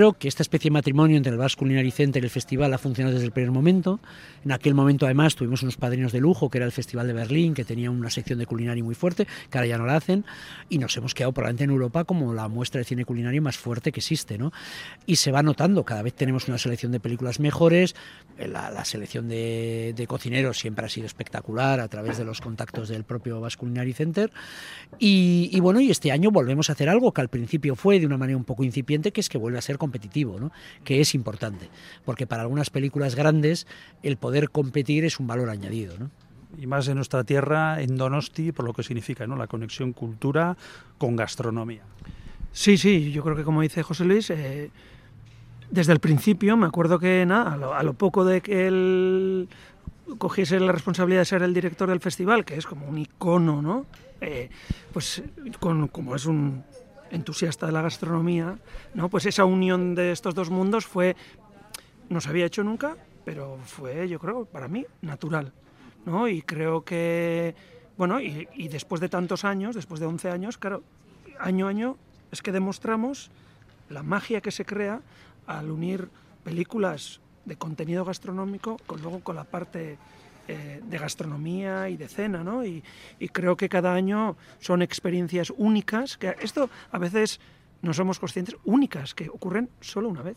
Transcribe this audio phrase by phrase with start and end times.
[0.00, 2.78] creo que esta especie de matrimonio entre el Basque Culinary Center y el festival ha
[2.78, 4.00] funcionado desde el primer momento.
[4.46, 7.52] En aquel momento, además, tuvimos unos padrinos de lujo, que era el Festival de Berlín,
[7.52, 10.24] que tenía una sección de culinaria muy fuerte, que ahora ya no la hacen,
[10.70, 13.92] y nos hemos quedado probablemente en Europa como la muestra de cine culinario más fuerte
[13.92, 14.38] que existe.
[14.38, 14.52] ¿no?
[15.04, 17.94] Y se va notando, cada vez tenemos una selección de películas mejores,
[18.38, 23.38] la, selección de, cocineros siempre ha sido espectacular a través de los contactos del propio
[23.38, 24.32] Basque Culinary Center.
[24.98, 28.06] Y, y bueno, y este año volvemos a hacer algo que al principio fue de
[28.06, 30.52] una manera un poco incipiente, que es que vuelve a ser competitivo, ¿no?
[30.84, 31.68] que es importante,
[32.04, 33.66] porque para algunas películas grandes
[34.04, 35.94] el poder competir es un valor añadido.
[35.98, 36.10] ¿no?
[36.58, 39.36] y más en nuestra tierra, en Donosti, por lo que significa ¿no?
[39.36, 40.56] la conexión cultura
[40.98, 41.82] con gastronomía.
[42.52, 44.70] Sí, sí, yo creo que como dice José Luis, eh,
[45.70, 49.48] desde el principio me acuerdo que nada, a lo, poco de que él
[50.18, 53.86] cogiese la responsabilidad de ser el director del festival, que es como un icono, ¿no?
[54.20, 54.50] Eh,
[54.92, 55.22] pues
[55.60, 56.64] con, como es un
[57.10, 58.58] entusiasta de la gastronomía,
[58.94, 59.08] ¿no?
[59.08, 61.16] Pues esa unión de estos dos mundos fue,
[62.08, 65.52] no se había hecho nunca, pero fue, yo creo, para mí, natural,
[66.06, 66.28] ¿no?
[66.28, 67.54] Y creo que,
[67.96, 70.82] bueno, y, después de tantos años, después de 11 años, claro,
[71.38, 71.96] año a año,
[72.30, 73.30] es que demostramos
[73.88, 75.00] la magia que se crea
[75.46, 76.08] al unir
[76.44, 79.98] películas de contenido gastronómico con luego con la parte
[80.48, 82.64] eh, de gastronomía y de cena, ¿no?
[82.64, 82.82] Y,
[83.32, 87.40] creo que cada año son experiencias únicas, que esto a veces
[87.82, 90.36] no somos conscientes, únicas, que ocurren solo una vez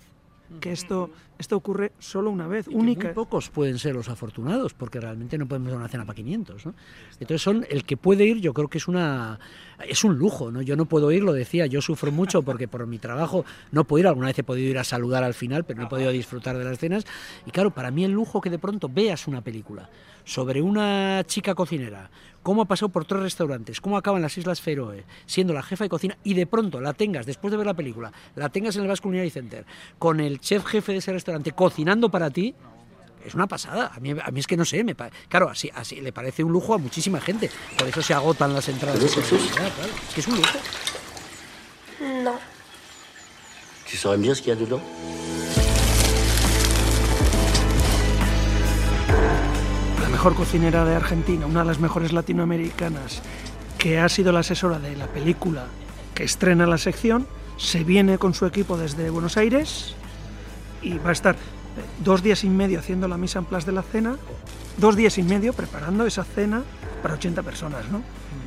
[0.59, 3.07] que esto, esto ocurre solo una vez, única.
[3.07, 6.65] muy pocos pueden ser los afortunados, porque realmente no podemos dar una cena para 500.
[6.65, 6.73] ¿no?
[7.13, 9.39] Entonces, son el que puede ir, yo creo que es una
[9.87, 10.51] es un lujo.
[10.51, 10.61] ¿no?
[10.61, 14.01] Yo no puedo ir, lo decía, yo sufro mucho porque por mi trabajo no puedo
[14.01, 14.07] ir.
[14.07, 16.63] Alguna vez he podido ir a saludar al final, pero no he podido disfrutar de
[16.63, 17.05] las cenas.
[17.45, 19.89] Y claro, para mí el lujo que de pronto veas una película
[20.25, 22.09] sobre una chica cocinera,
[22.41, 25.85] cómo ha pasado por tres restaurantes, cómo acaba en las Islas Feroe, siendo la jefa
[25.85, 28.83] de cocina, y de pronto la tengas, después de ver la película, la tengas en
[28.83, 29.65] el Basque Culinary Center,
[29.99, 32.55] con el chef jefe de ese restaurante cocinando para ti,
[33.25, 33.91] es una pasada.
[33.95, 34.95] A mí, a mí es que no sé, me
[35.29, 37.49] claro, así, así le parece un lujo a muchísima gente.
[37.77, 39.01] Por eso se agotan las entradas.
[39.01, 39.15] es
[40.13, 40.59] que es un lujo.
[42.21, 42.53] No.
[43.93, 44.81] ¿Tu saurais bien ce qu'il y a dedans
[50.23, 53.21] mejor cocinera de Argentina, una de las mejores latinoamericanas,
[53.77, 55.65] que ha sido la asesora de la película
[56.15, 59.95] que estrena la sección, se viene con su equipo desde Buenos Aires
[60.81, 61.35] y va a estar
[62.05, 64.15] dos días y medio haciendo la misa en place de la cena,
[64.77, 66.63] dos días y medio preparando esa cena
[67.01, 68.01] para 80 personas, ¿no?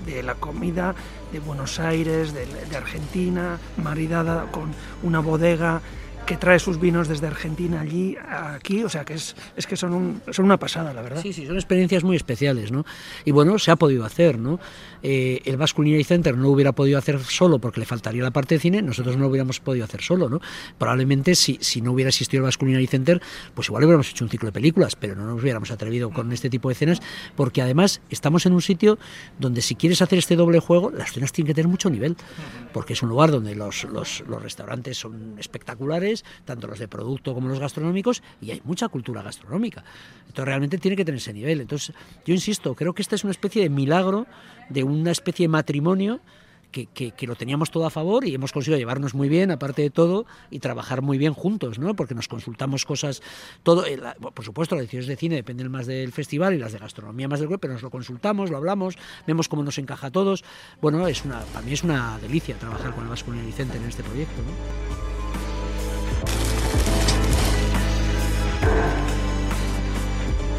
[0.06, 0.94] De la comida
[1.30, 4.72] de Buenos Aires, de, de Argentina, maridada con
[5.02, 5.82] una bodega
[6.26, 10.20] que trae sus vinos desde Argentina allí, aquí, o sea que es, es que son,
[10.30, 11.22] son una pasada, la verdad.
[11.22, 12.84] Sí, sí, son experiencias muy especiales, ¿no?
[13.24, 14.58] Y bueno, se ha podido hacer, ¿no?
[15.02, 18.56] Eh, el Basque Center no lo hubiera podido hacer solo porque le faltaría la parte
[18.56, 20.40] de cine, nosotros no lo hubiéramos podido hacer solo, ¿no?
[20.78, 23.22] Probablemente si, si no hubiera existido el Basque Center,
[23.54, 26.50] pues igual hubiéramos hecho un ciclo de películas, pero no nos hubiéramos atrevido con este
[26.50, 27.00] tipo de escenas,
[27.36, 28.98] porque además estamos en un sitio
[29.38, 32.16] donde si quieres hacer este doble juego, las cenas tienen que tener mucho nivel,
[32.72, 37.34] porque es un lugar donde los, los, los restaurantes son espectaculares, tanto los de producto
[37.34, 39.84] como los gastronómicos, y hay mucha cultura gastronómica.
[40.20, 41.60] Entonces realmente tiene que tener ese nivel.
[41.60, 41.94] Entonces
[42.24, 44.26] yo insisto, creo que esta es una especie de milagro,
[44.68, 46.20] de una especie de matrimonio
[46.70, 49.90] que, que, lo teníamos todo a favor y hemos conseguido llevarnos muy bien, aparte de
[49.90, 51.94] todo, y trabajar muy bien juntos, ¿no?
[51.94, 53.22] Porque nos consultamos cosas,
[53.62, 56.78] todo, eh, por supuesto, las decisiones de cine dependen más del festival y las de
[56.78, 60.44] gastronomía más del web, pero nos lo consultamos, lo hablamos, vemos cómo nos encaja todos.
[60.80, 64.02] Bueno, es una, para mí es una delicia trabajar con el Vasco Vicente en este
[64.02, 64.42] proyecto.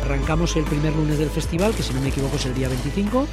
[0.08, 3.28] Arrancamos el primer lunes del festival, que si no me equivoco es el día 25,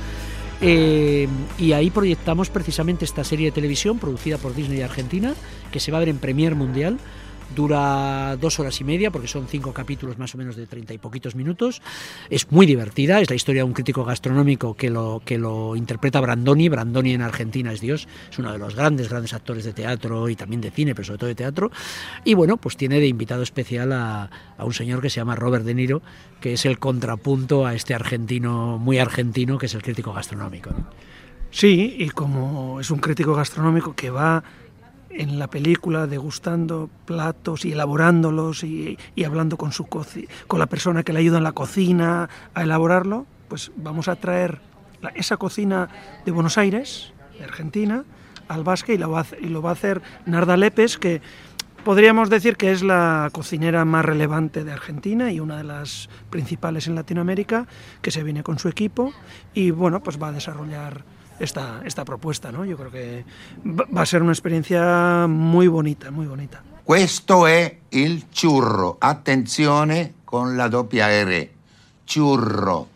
[0.60, 5.34] eh, y ahí proyectamos precisamente esta serie de televisión producida por Disney Argentina,
[5.70, 6.98] que se va a ver en Premier Mundial
[7.54, 10.98] Dura dos horas y media, porque son cinco capítulos más o menos de treinta y
[10.98, 11.82] poquitos minutos.
[12.30, 16.20] Es muy divertida, es la historia de un crítico gastronómico que lo, que lo interpreta
[16.20, 16.68] Brandoni.
[16.68, 20.36] Brandoni en Argentina es Dios, es uno de los grandes, grandes actores de teatro y
[20.36, 21.70] también de cine, pero sobre todo de teatro.
[22.24, 25.64] Y bueno, pues tiene de invitado especial a, a un señor que se llama Robert
[25.64, 26.02] De Niro,
[26.40, 30.70] que es el contrapunto a este argentino, muy argentino, que es el crítico gastronómico.
[31.50, 34.42] Sí, y como es un crítico gastronómico que va
[35.14, 39.70] en la película degustando platos y elaborándolos y, hablando con,
[40.46, 44.60] con la persona que le ayuda en la cocina a elaborarlo, pues vamos a traer
[45.14, 45.88] esa cocina
[46.24, 48.04] de Buenos Aires, de Argentina,
[48.48, 51.22] al Basque y y lo va a hacer Narda Lepes, que
[51.84, 56.86] podríamos decir que es la cocinera más relevante de Argentina y una de las principales
[56.86, 57.66] en Latinoamérica,
[58.02, 59.12] que se viene con su equipo
[59.52, 61.04] y bueno, pues va a desarrollar
[61.38, 62.52] esta, esta propuesta.
[62.52, 62.64] ¿no?
[62.64, 63.24] Yo creo que
[63.64, 66.62] va a ser una experiencia muy bonita, muy bonita.
[66.84, 68.96] Questo è il churro.
[68.98, 71.48] Attenzione con la doppia R.
[72.04, 72.88] Churro.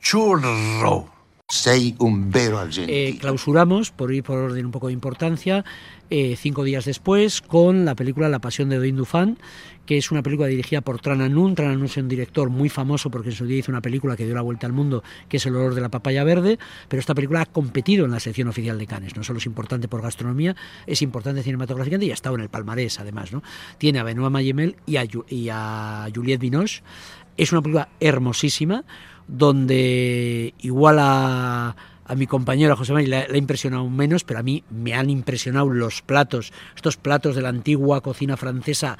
[0.00, 1.15] Churro.
[1.48, 2.58] Sei un vero.
[2.76, 5.64] Eh, clausuramos, por ir por orden un poco de importancia,
[6.10, 9.38] eh, cinco días después con la película La Pasión de Doin Dufan,
[9.86, 11.54] que es una película dirigida por Tran Anun.
[11.54, 14.24] Tran Anun es un director muy famoso porque en su día hizo una película que
[14.24, 16.58] dio la vuelta al mundo, que es El olor de la papaya verde,
[16.88, 19.14] pero esta película ha competido en la sección oficial de Cannes.
[19.14, 22.98] No solo es importante por gastronomía, es importante cinematográficamente y ha estado en el palmarés,
[22.98, 23.32] además.
[23.32, 23.44] ¿no?
[23.78, 26.82] Tiene a Benoît Mayemel y a, y a Juliette Binoche.
[27.36, 28.84] Es una película hermosísima,
[29.28, 31.74] donde igual a
[32.14, 36.02] mi compañero José María le, ha impresionado menos, pero a mí me han impresionado los
[36.02, 38.96] platos, estos platos de la antigua cocina francesa.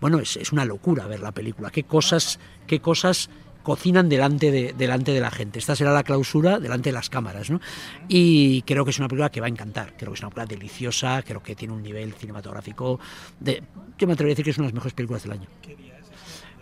[0.00, 1.70] Bueno, es, una locura ver la película.
[1.70, 3.30] Qué cosas, qué cosas
[3.62, 5.58] cocinan delante de, la gente.
[5.58, 7.50] Esta será la clausura delante de las cámaras.
[7.50, 7.60] ¿no?
[8.08, 9.94] Y creo que es una película que va a encantar.
[9.96, 13.00] Creo que es una película deliciosa, creo que tiene un nivel cinematográfico.
[13.40, 13.62] De,
[13.98, 15.48] yo me atrevo a decir que es una de las mejores películas del año.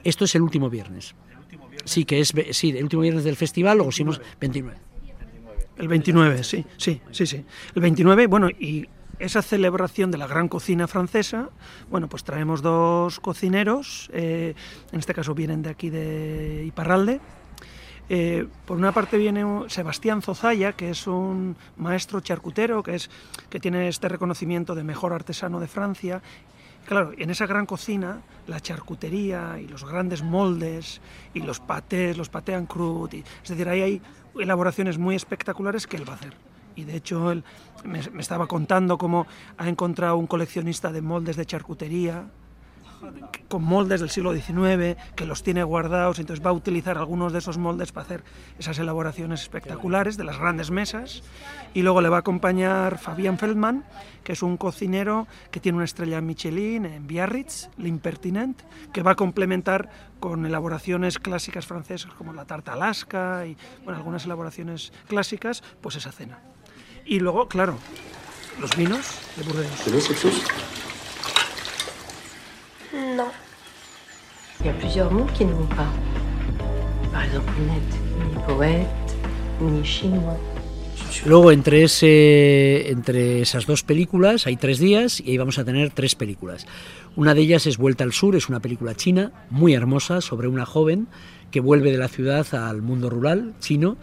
[0.05, 1.15] Esto es el último viernes.
[1.85, 4.79] Sí, que es sí, el último viernes del festival, luego hicimos 29.
[5.79, 7.45] El 29, sí, sí, sí, sí.
[7.75, 8.89] El 29, bueno, y
[9.19, 11.51] esa celebración de la gran cocina francesa,
[11.91, 14.55] bueno, pues traemos dos cocineros, eh,
[14.93, 17.21] en este caso vienen de aquí de Iparralde.
[18.09, 23.11] Eh, por una parte viene Sebastián Zozaya, que es un maestro charcutero, que, es,
[23.49, 26.21] que tiene este reconocimiento de mejor artesano de Francia.
[26.87, 31.01] Claro, en esa gran cocina, la charcutería y los grandes moldes
[31.33, 34.03] y los patés, los patés en croûte, es decir, ahí hay
[34.39, 36.35] elaboraciones muy espectaculares que él va a hacer.
[36.75, 37.45] Y de hecho él
[37.85, 39.27] me, estaba contando cómo
[39.59, 42.27] ha encontrado un coleccionista de moldes de charcutería
[43.49, 47.41] con moldes del siglo XIX, que los tiene guardados, entonces va a utilizar algunos de
[47.41, 48.25] esos moldes para hacer
[48.59, 51.23] esas elaboraciones espectaculares de las grandes mesas.
[51.75, 53.85] Y luego le va a acompañar Fabián Feldman,
[54.25, 58.63] que es un cocinero que tiene una estrella Michelin en Biarritz, l'Impertinent,
[58.93, 59.91] que va a complementar
[60.21, 66.13] con elaboraciones clásicas francesas como la tarta Alaska y bueno, algunas elaboraciones clásicas, pues esa
[66.13, 66.39] cena.
[67.05, 67.77] Y luego, claro,
[68.61, 70.72] los vinos de Burdeos.
[74.63, 75.93] Il y a plusieurs mots qui ne vont pas.
[77.13, 77.83] Par exemple, net,
[78.19, 78.87] ni poète,
[79.61, 80.39] ni chinois.
[81.27, 85.91] Luego entre, ese, entre esas dos películas hay tres días y ahí vamos a tener
[85.91, 86.67] tres películas.
[87.17, 90.65] Una de ellas es Vuelta al Sur, es una película china muy hermosa sobre una
[90.65, 91.09] joven
[91.51, 93.97] que vuelve de la ciudad al mundo rural chino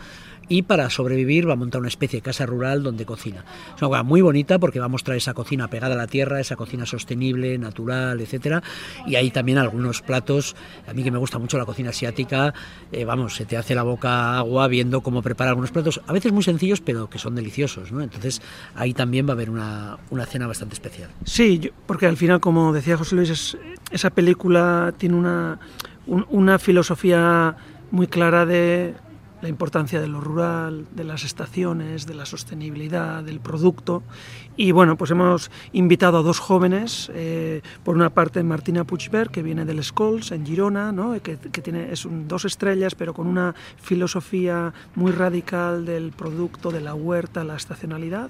[0.50, 3.46] y para sobrevivir va a montar una especie de casa rural donde cocina.
[3.76, 6.40] Es una cosa muy bonita porque va a mostrar esa cocina pegada a la tierra,
[6.40, 8.64] esa cocina sostenible, natural, etcétera,
[9.06, 10.56] y hay también algunos platos,
[10.88, 12.54] a mí que me gusta mucho la cocina asiática,
[12.92, 16.32] eh, vamos, se te hace la boca agua viendo cómo preparar algunos platos, a veces
[16.32, 18.02] muy sencillos, pero que son deliciosos, ¿no?
[18.02, 18.42] Entonces
[18.76, 21.10] ahí también va a haber una, una cena bastante especial.
[21.26, 23.58] Sí, porque al final, como decía José Luis,
[23.92, 25.60] esa película tiene una,
[26.08, 27.56] una filosofía
[27.92, 28.96] muy clara de
[29.42, 34.04] la importancia de lo rural, de las estaciones, de la sostenibilidad, del producto.
[34.58, 39.42] Y bueno, pues hemos invitado a dos jóvenes, eh, por una parte Martina Puigberg, que
[39.42, 41.22] viene del Scholes en Girona, ¿no?
[41.22, 46.72] que, que, tiene es un, dos estrellas, pero con una filosofía muy radical del producto,
[46.72, 48.30] de la huerta, la estacionalidad.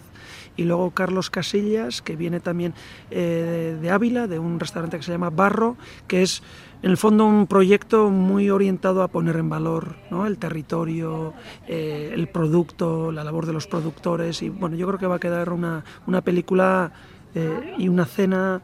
[0.59, 2.73] Y luego Carlos Casillas, que viene también
[3.11, 6.43] eh, de Ávila, de un restaurante que se llama Barro, que es
[6.83, 10.25] en el fondo un proyecto muy orientado a poner en valor ¿no?
[10.25, 11.33] el territorio,
[11.65, 15.19] eh, el producto, la labor de los productores y bueno, yo creo que va a
[15.19, 16.91] quedar una, una película
[17.35, 18.61] eh, y una cena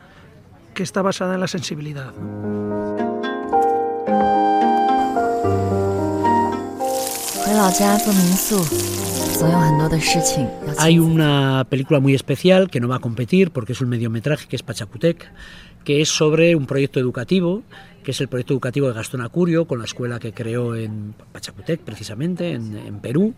[0.74, 2.12] que está basada en la sensibilidad.
[10.78, 14.56] Hay una película muy especial que no va a competir porque es un mediometraje que
[14.56, 15.32] es Pachacutec,
[15.84, 17.64] que es sobre un proyecto educativo
[18.06, 21.82] que es el proyecto educativo de Gastón Acurio, con la escuela que creó en Pachacutec,
[21.82, 23.34] precisamente, en, Perú,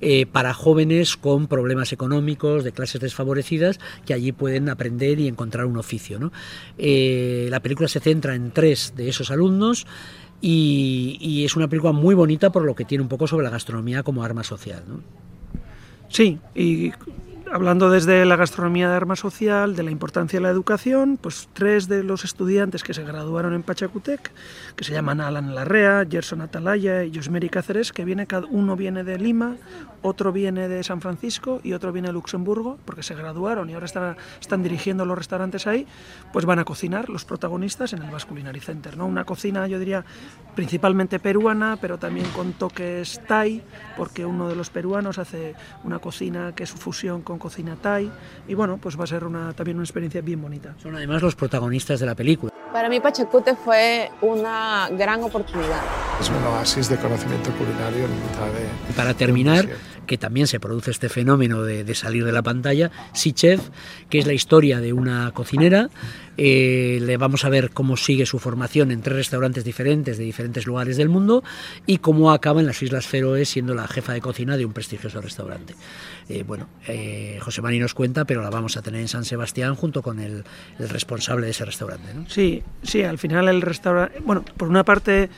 [0.00, 5.66] eh, para jóvenes con problemas económicos, de clases desfavorecidas, que allí pueden aprender y encontrar
[5.66, 6.30] un oficio.
[6.78, 9.86] Eh, la película se centra en tres de esos alumnos.
[10.40, 13.50] Y, y, es una película muy bonita por lo que tiene un poco sobre la
[13.50, 14.82] gastronomía como arma social.
[14.88, 15.00] ¿no?
[16.12, 16.92] Sí, y
[17.52, 21.86] hablando desde la gastronomía de arma social, de la importancia de la educación, pues tres
[21.86, 24.32] de los estudiantes que se graduaron en Pachacutec,
[24.74, 29.18] que se llaman Alan Larrea, Gerson Atalaya y Josmeri Cáceres, que viene, uno viene de
[29.18, 29.56] Lima,
[30.00, 33.86] otro viene de San Francisco y otro viene de Luxemburgo, porque se graduaron y ahora
[33.86, 35.86] están, están dirigiendo los restaurantes ahí,
[36.32, 38.96] pues van a cocinar los protagonistas en el Basque Culinary Center.
[38.96, 39.06] ¿no?
[39.06, 40.06] Una cocina, yo diría,
[40.54, 43.62] principalmente peruana, pero también con toques thai,
[43.96, 45.54] porque uno de los peruanos hace
[45.84, 48.08] una cocina que es fusión con cocina thai
[48.46, 50.74] y bueno, pues va a ser una, también una experiencia bien bonita.
[50.80, 52.52] Son además los protagonistas de la película.
[52.72, 55.82] Para mí Pachacute fue una gran oportunidad.
[56.20, 58.64] Es un oasis de conocimiento culinario en mitad de...
[58.88, 59.68] Y para terminar,
[60.06, 63.60] que también se produce este fenómeno de, salir de la pantalla, Si Chef,
[64.08, 65.88] que es la historia de una cocinera
[66.38, 70.66] eh, le vamos a ver cómo sigue su formación en tres restaurantes diferentes de diferentes
[70.66, 71.44] lugares del mundo
[71.86, 75.20] y cómo acaba en las Islas Feroe siendo la jefa de cocina de un prestigioso
[75.20, 75.74] restaurante.
[76.28, 79.74] Eh, bueno, eh, José Mari nos cuenta, pero la vamos a tener en San Sebastián
[79.74, 80.44] junto con el,
[80.78, 82.08] responsable de ese restaurante.
[82.28, 85.28] Sí, sí, al final el restaurante, bueno, por una parte,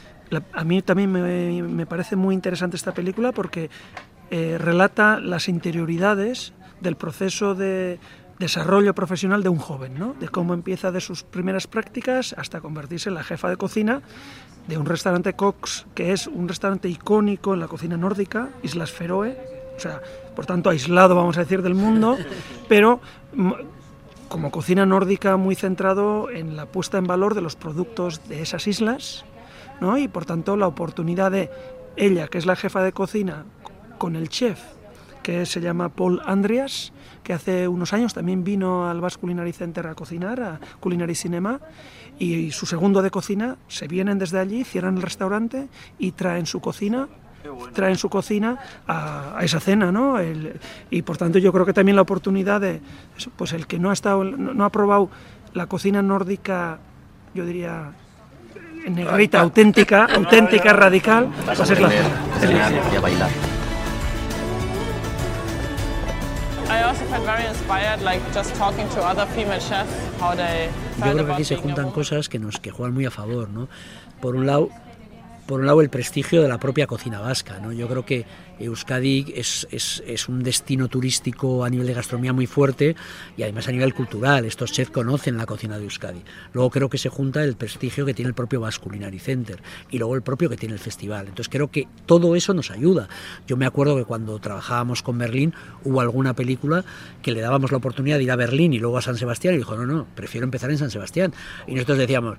[0.52, 3.70] a mí también me, parece muy interesante esta película porque
[4.36, 8.00] eh, relata las interioridades del proceso de
[8.40, 10.16] desarrollo profesional de un joven, ¿no?
[10.18, 14.02] de cómo empieza de sus primeras prácticas hasta convertirse en la jefa de cocina
[14.66, 19.38] de un restaurante Cox, que es un restaurante icónico en la cocina nórdica, Islas Feroe,
[19.76, 20.02] o sea,
[20.34, 22.18] por tanto aislado, vamos a decir, del mundo,
[22.68, 23.00] pero
[24.26, 28.66] como cocina nórdica muy centrado en la puesta en valor de los productos de esas
[28.66, 29.24] islas,
[29.80, 29.96] ¿no?
[29.96, 31.50] y por tanto la oportunidad de
[31.94, 33.44] ella, que es la jefa de cocina,
[34.04, 34.60] con el chef,
[35.22, 36.92] que se llama Paul Andreas,
[37.22, 41.58] que hace unos años también vino al Basque Culinary Center a cocinar, a Culinary Cinema,
[42.18, 45.68] y su segundo de cocina, se vienen desde allí, cierran el restaurante
[45.98, 47.08] y traen su cocina
[47.72, 50.18] traen su cocina a, a esa cena, ¿no?
[50.18, 52.82] El, y por tanto yo creo que también la oportunidad de,
[53.36, 55.08] pues el que no ha estado, no, no ha probado
[55.54, 56.78] la cocina nórdica,
[57.32, 57.92] yo diría
[58.90, 61.30] negrita, auténtica, auténtica, radical,
[61.80, 61.92] la.
[62.92, 63.30] Y a bailar.
[63.30, 63.53] I also
[70.98, 73.68] Yo creo que aquí se juntan cosas que nos que juegan muy a favor, ¿no?
[74.20, 74.68] Por un lado,
[75.46, 77.72] por un lado el prestigio de la propia cocina vasca, ¿no?
[77.72, 78.24] Yo creo que
[78.58, 82.94] Euskadi es, es, es, un destino turístico a nivel de gastronomía muy fuerte
[83.36, 84.44] y además a nivel cultural.
[84.44, 86.22] Estos chefs conocen la cocina de Euskadi.
[86.52, 89.98] Luego creo que se junta el prestigio que tiene el propio Basque Culinary Center y
[89.98, 91.26] luego el propio que tiene el festival.
[91.28, 93.08] Entonces creo que todo eso nos ayuda.
[93.46, 96.84] Yo me acuerdo que cuando trabajábamos con Berlín hubo alguna película
[97.22, 99.58] que le dábamos la oportunidad de ir a Berlín y luego a San Sebastián y
[99.58, 101.32] dijo, no, no, prefiero empezar en San Sebastián.
[101.66, 102.38] Y nosotros decíamos,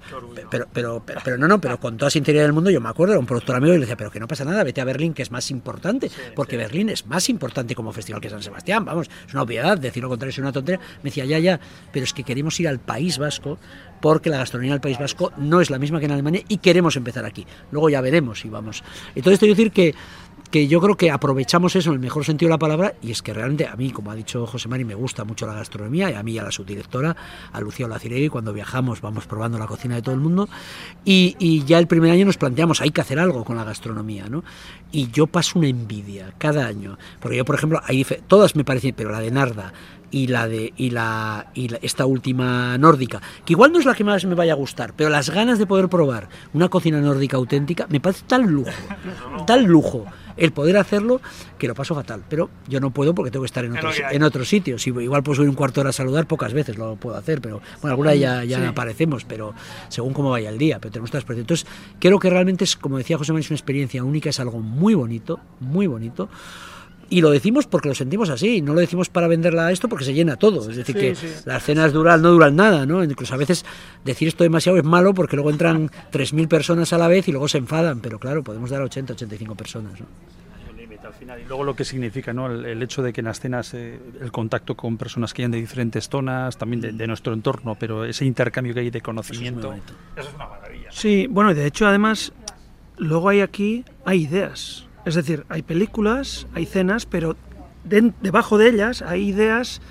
[0.50, 3.14] pero, pero, pero, pero no, no, pero con toda sinceridad del mundo yo me acuerdo,
[3.14, 5.14] era un productor amigo y le decía, pero que no pasa nada, vete a Berlín
[5.14, 6.05] que es más importante
[6.36, 10.04] porque Berlín es más importante como festival que San Sebastián, vamos, es una obviedad, decir
[10.04, 10.80] lo contrario es una tontería.
[10.98, 11.60] Me decía, ya, ya,
[11.92, 13.58] pero es que queremos ir al País Vasco
[14.02, 16.96] porque la gastronomía del País Vasco no es la misma que en Alemania y queremos
[16.96, 17.46] empezar aquí.
[17.72, 18.84] Luego ya veremos si vamos.
[19.16, 19.96] Entonces, te voy a decir que
[20.52, 23.22] que yo creo que aprovechamos eso en el mejor sentido de la palabra y es
[23.22, 26.14] que realmente a mí, como ha dicho José Mari, me gusta mucho la gastronomía y
[26.14, 27.16] a mí y a la subdirectora,
[27.52, 30.48] a Lucía Olaciregui, cuando viajamos vamos probando la cocina de todo el mundo
[31.04, 34.28] y, y, ya el primer año nos planteamos, hay que hacer algo con la gastronomía,
[34.30, 34.44] ¿no?
[34.92, 38.94] Y yo paso una envidia cada año, porque yo, por ejemplo, hay, todas me parecen,
[38.96, 39.74] pero la de Narda,
[40.12, 43.96] y la de y la, y la, esta última nórdica, que igual no es la
[43.96, 47.38] que más me vaya a gustar, pero las ganas de poder probar una cocina nórdica
[47.38, 48.72] auténtica me parece tal lujo,
[49.46, 50.06] tal lujo
[50.38, 51.22] el poder hacerlo
[51.58, 54.24] que lo paso fatal, pero yo no puedo porque tengo que estar en otros en
[54.24, 54.82] otros sitios.
[54.82, 57.42] Si igual puedo subir un cuarto de hora a saludar, pocas veces lo puedo hacer,
[57.42, 58.66] pero bueno, alguna ya, ya sí.
[58.66, 59.54] aparecemos, pero
[59.90, 61.68] según cómo vaya el día, pero tenemos otras Entonces,
[62.00, 64.94] creo que realmente es, como decía José Manuel, es una experiencia única, es algo muy
[64.94, 66.30] bonito, muy bonito.
[67.10, 70.06] Y lo decimos porque lo sentimos así, no lo decimos para venderla a esto porque
[70.06, 70.70] se llena todo.
[70.70, 71.28] Es decir, sí, que sí.
[71.46, 73.04] las cenas duran, no duran nada, ¿no?
[73.04, 73.66] Incluso a veces
[74.04, 77.48] decir esto demasiado es malo porque luego entran 3.000 personas a la vez y luego
[77.48, 80.08] se enfadan, pero claro, podemos dar a 80, 85 personas, ¿no?
[81.06, 81.40] al final.
[81.40, 82.48] Y luego lo que significa ¿no?
[82.48, 85.52] el, el hecho de que en las cenas eh, el contacto con personas que hayan
[85.52, 89.74] de diferentes zonas, también de, de, nuestro entorno, pero ese intercambio que hay de conocimiento,
[89.74, 90.92] eso es, eso es una maravilla.
[90.92, 92.34] Sí, bueno, de hecho además
[92.98, 94.85] luego hay aquí, hay ideas.
[95.06, 97.36] Es decir, hay películas, hay cenas, pero
[97.84, 99.82] de, debajo de ellas hay ideas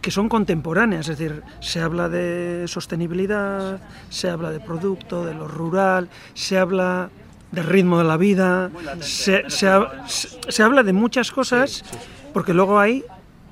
[0.00, 5.46] que son contemporáneas, es decir, se habla de sostenibilidad, se habla de producto, de lo
[5.46, 7.10] rural, se habla
[7.52, 8.70] del ritmo de la vida,
[9.00, 9.68] se, se,
[10.06, 11.84] se habla de muchas cosas,
[12.32, 13.04] porque luego hay,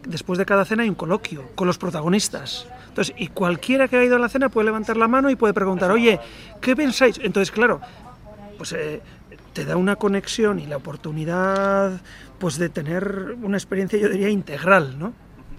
[0.07, 2.67] después de cada cena hay un coloquio con los protagonistas.
[2.89, 5.53] Entonces, y cualquiera que haya ido a la cena puede levantar la mano y puede
[5.53, 6.19] preguntar, oye,
[6.61, 7.21] ¿qué pensáis?
[7.23, 7.81] Entonces, claro,
[8.57, 9.03] pues eh,
[9.52, 12.00] te da una conexión y la oportunidad
[12.38, 15.12] pues de tener una experiencia, yo diría, integral, ¿no?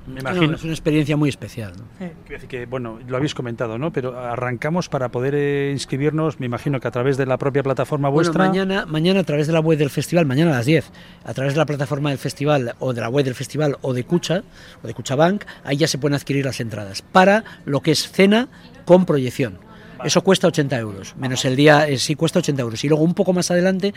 [0.07, 0.47] Me imagino.
[0.47, 1.73] No, es una experiencia muy especial.
[1.77, 1.83] ¿no?
[1.97, 3.91] Quiero decir que, bueno, lo habéis comentado, ¿no?
[3.91, 8.09] Pero arrancamos para poder eh, inscribirnos, me imagino que a través de la propia plataforma
[8.09, 8.37] vuestra.
[8.37, 10.91] Bueno, mañana, mañana a través de la web del festival, mañana a las 10,
[11.25, 14.03] a través de la plataforma del festival o de la web del festival o de
[14.03, 14.43] Cucha,
[14.81, 18.47] o de Cuchabank, ahí ya se pueden adquirir las entradas para lo que es cena
[18.85, 19.68] con proyección.
[20.03, 22.83] Eso cuesta 80 euros, menos el día, eh, sí cuesta 80 euros.
[22.83, 23.93] Y luego un poco más adelante,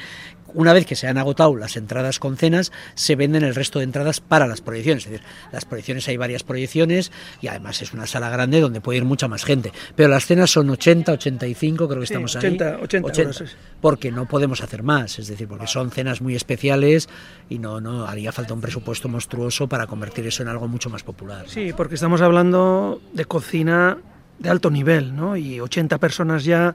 [0.55, 3.85] una vez que se han agotado las entradas con cenas, se venden el resto de
[3.85, 5.05] entradas para las proyecciones.
[5.05, 8.99] Es decir, las proyecciones hay varias proyecciones y además es una sala grande donde puede
[8.99, 9.73] ir mucha más gente.
[9.95, 12.75] Pero las cenas son 80, 85, creo que Sí, estamos 80, ahí.
[12.83, 13.45] 80 euros, sí.
[13.81, 17.09] porque no podemos hacer más, es decir, porque son cenas muy especiales
[17.49, 21.03] y no, no haría falta un presupuesto monstruoso para convertir eso en algo mucho más
[21.03, 21.45] popular.
[21.49, 23.99] Sí, porque estamos hablando de cocina
[24.39, 25.37] de alto nivel, ¿no?
[25.37, 26.75] Y 80 personas ya,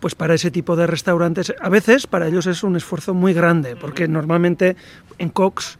[0.00, 3.76] pues para ese tipo de restaurantes, a veces para ellos es un esfuerzo muy grande,
[3.76, 4.76] porque normalmente
[5.18, 5.78] en Cox,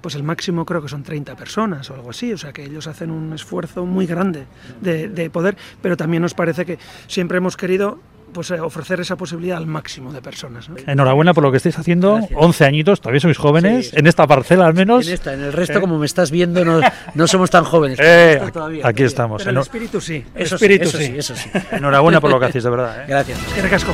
[0.00, 2.86] pues el máximo creo que son 30 personas o algo así, o sea que ellos
[2.86, 4.46] hacen un esfuerzo muy grande
[4.80, 8.00] de, de poder, pero también nos parece que siempre hemos querido
[8.32, 10.68] pues eh, ofrecer esa posibilidad al máximo de personas.
[10.68, 10.76] ¿no?
[10.86, 12.16] Enhorabuena por lo que estáis haciendo.
[12.16, 12.38] Gracias.
[12.40, 13.90] 11 añitos, todavía sois jóvenes.
[13.90, 13.96] Sí.
[13.98, 15.06] En esta parcela al menos.
[15.06, 15.80] En, esta, en el resto, Eh.
[15.80, 16.80] como me estás viendo, no,
[17.14, 17.98] no somos tan jóvenes.
[18.02, 19.06] Eh, aquí- todavía, aquí todavía.
[19.06, 19.42] estamos.
[19.44, 21.06] Pero el espíritu sí, Eso sí, espíritu eso sí.
[21.06, 21.50] sí, eso sí.
[21.72, 23.02] Enhorabuena por lo que hacéis, de verdad.
[23.02, 23.04] ¿eh?
[23.08, 23.38] Gracias.
[23.54, 23.92] Que recasco.